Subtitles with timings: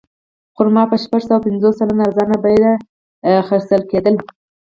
[0.55, 2.73] خرما په شپږ پنځوس سلنه ارزانه بیه
[3.47, 4.11] پېرل کېده.